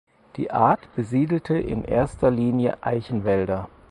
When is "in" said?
1.51-1.83